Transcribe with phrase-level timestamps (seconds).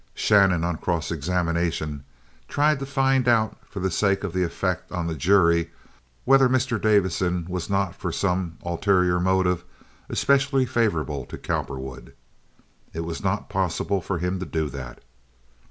[0.15, 2.03] Shannon, on cross examination,
[2.47, 5.69] tried to find out for the sake of the effect on the jury,
[6.25, 6.81] whether Mr.
[6.81, 9.63] Davison was not for some ulterior motive
[10.09, 12.15] especially favorable to Cowperwood.
[12.93, 15.03] It was not possible for him to do that.